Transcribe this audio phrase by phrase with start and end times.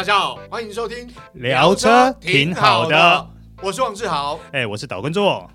[0.00, 3.30] 大家好，欢迎收听聊车挺好的，
[3.62, 5.50] 我是王志豪，哎，我是岛根座。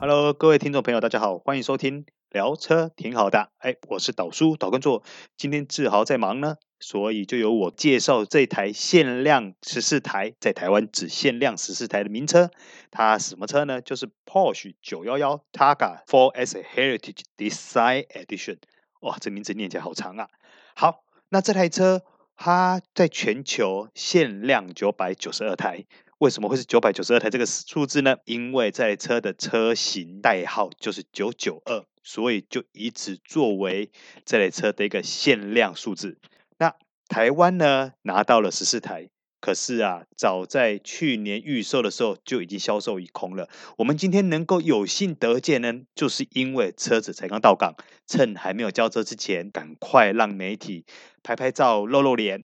[0.00, 5.02] Hello，各位听众朋友，大家好，欢迎收听聊车挺好的，哎，我是导叔导根座。
[5.36, 12.48] 今天志豪在忙呢，所以就由我介绍这台限量十四台，在台湾只限量十四台的名车。
[12.90, 13.82] 它什么车呢？
[13.82, 18.56] 就是 Porsche 911 Targa 4S Heritage Design Edition。
[19.00, 20.28] 哇，这名字念起来好长啊！
[20.74, 22.02] 好，那这台车
[22.36, 25.84] 它在全球限量九百九十二台，
[26.18, 28.16] 为什么会是九百九十二台这个数字呢？
[28.24, 33.90] 因为这台车的车型代号就是九九二，所以就以此作为
[34.24, 36.18] 这台车的一个限量数字。
[36.58, 36.74] 那
[37.08, 39.10] 台湾呢，拿到了十四台。
[39.46, 43.48] 可是啊，早在去年预售的时候就已经销售一空了。
[43.78, 47.76] 我们今天能够有幸得见呢，就是因为车子才刚到港，
[48.08, 50.84] 趁还没有交车之前，赶快让媒体
[51.22, 52.42] 拍拍照、露露脸。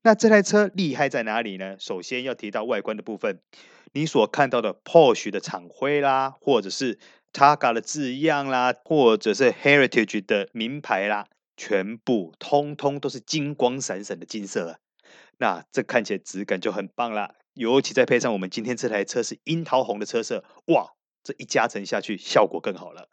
[0.00, 1.76] 那这台车厉害在哪里呢？
[1.78, 3.40] 首先要提到外观的部分，
[3.92, 6.98] 你所看到的 Porsche 的厂徽啦，或者是
[7.34, 11.26] Targa 的字样啦，或者是 Heritage 的名牌啦，
[11.58, 14.78] 全部通通都是金光闪闪的金色啊。
[15.38, 23.08] 那这看起来质感就很棒啦，尤其再配上我们今天这台车是樱桃红的车色，哇，这一加成下去效果更好了。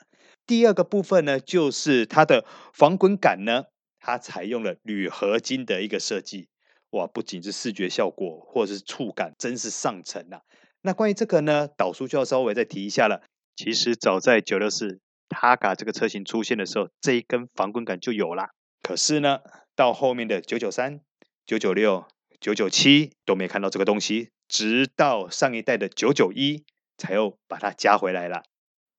[0.48, 3.66] 第二个部分呢，就是它的防滚杆呢，
[4.00, 6.50] 它采用了铝合金的一个设计，
[6.90, 10.42] 哇，不仅是视觉效果，或者是触感，真是上乘啊。
[10.82, 13.22] 那关于这个呢，导叔就要稍微再提一下了。
[13.56, 18.50] 其实早在九六四 Targa 这个车型出现的时候，这一根防滚杆就有啦。
[18.82, 19.42] 可是呢，
[19.76, 21.02] 到后面的九九三、
[21.46, 22.06] 九九六。
[22.40, 26.64] 九九七都没看到这个东西，直到上一代的九九一
[26.98, 28.44] 才又把它加回来了。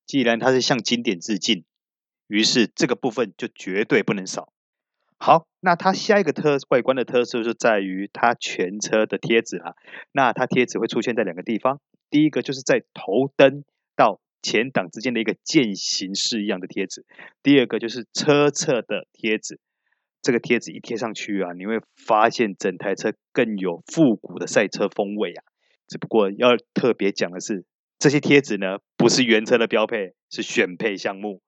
[0.06, 1.64] 既然它是向经典致敬，
[2.28, 4.52] 于是这个部分就绝对不能少。
[5.18, 9.74] 好，那它下一个特外观的特色就在于它全车的贴纸啊。
[10.12, 13.64] 那它贴纸会出现在两个地方，第一个就是在头灯
[13.96, 17.04] 到前挡之间的一个渐行式一样的贴纸，
[17.42, 19.58] 第二个就是车侧的贴纸。
[20.26, 25.44] 这个贴纸一贴上去啊，你会发现整台车更有复古的赛车风味啊。
[25.86, 27.64] 只不过要特别讲的是，
[27.96, 31.42] 这些贴纸呢不是原车的标配，是选配项目。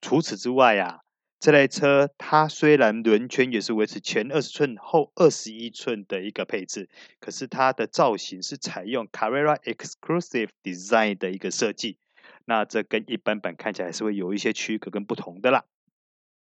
[0.00, 1.02] 除此之外啊，
[1.38, 6.88] 这台车它虽然轮圈也是维持前二十寸后二十一寸的一个配置，
[7.20, 11.98] 可是它的造型是采用 Carrera Exclusive Design 的一个设计。
[12.46, 15.64] 那这跟一般版看起来是会有一些区隔跟不同的啦。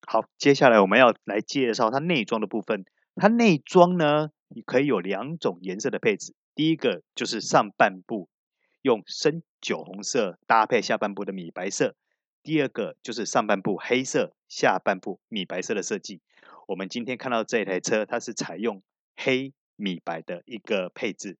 [0.07, 2.85] 好，接下来我们要来介绍它内装的部分。
[3.15, 6.35] 它内装呢，你可以有两种颜色的配置。
[6.53, 8.29] 第一个就是上半部
[8.81, 11.95] 用深酒红色搭配下半部的米白色；
[12.43, 16.21] 第二个就是上半部黑色，下半部米白色的设计。
[16.67, 18.83] 我们今天看到这台车，它是采用
[19.15, 21.37] 黑米白的一个配置。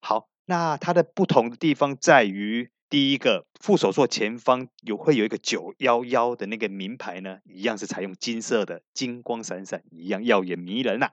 [0.00, 2.70] 好，那它的不同的地方在于。
[2.88, 11.10] 第一个副手座前方有会有一个九幺幺的那个名牌呢，一样是采用金色的，金光闪闪，一样耀眼迷人呐、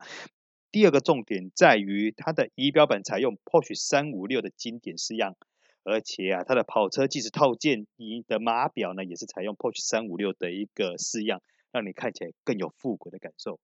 [0.72, 5.36] 第二个重点在于它的仪表板采用 Porsche 三五六的经典式样，
[5.84, 11.42] 而且啊，它的跑车计时套件仪的码表呢，也是采用 Porsche 三五六的一个式样，
[11.72, 13.60] 让你看起来更有复古的感受。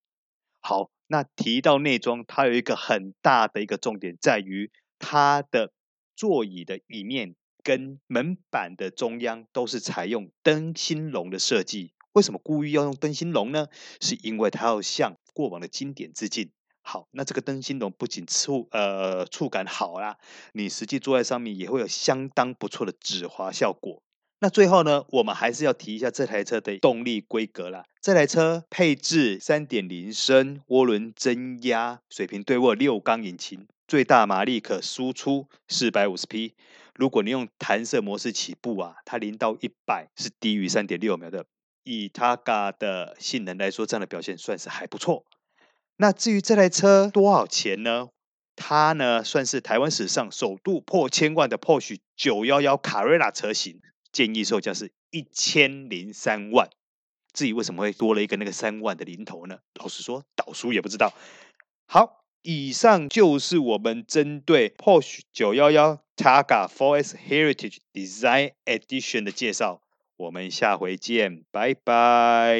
[0.61, 5.71] 好，那提到内装，它有一个很大的一个重点在于它的
[6.15, 7.35] 座椅的椅面。
[7.63, 11.93] 跟门板的中央都是采用灯芯龙的设计。
[12.13, 13.67] 为什么故意要用灯芯龙呢？
[14.01, 16.51] 是因为它要向过往的经典致敬。
[16.81, 20.17] 好，那这个灯芯龙不仅触呃触感好啦，
[20.53, 24.01] 你实际坐在上面也会有相当不错的止滑效果。
[24.39, 27.83] 那最后呢，我们还是要提一下这台车的动力规格啦。
[28.01, 36.55] 这台车配置三点零升涡轮增压水平对卧六缸引擎，最大马力可输出四百五十匹。
[36.99, 41.45] 如果你用弹射模式起步啊，它零到一百是低于三点六秒的。
[41.83, 45.23] 以 Targa 的性能来说，这样的表现算是还不错。
[45.95, 48.09] 那至于这台车多少钱呢？
[48.57, 53.79] 它呢算是台湾史上首度破千万的 Porsche 911 Carrera 车型，
[54.11, 56.69] 建议售价是一千零三万。
[57.31, 59.59] 至于为什么会多了一个那个三万的零头呢？
[59.75, 61.13] 老实说，岛叔也不知道。
[61.85, 62.18] 好。
[62.41, 69.81] 以上就是我们针对 Porsche 911 Targa 4S Heritage Design Edition 的介绍，
[70.17, 72.59] 我们下回见，拜拜。